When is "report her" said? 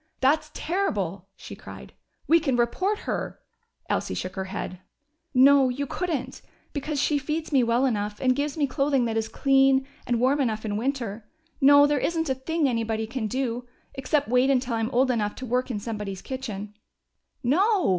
2.55-3.39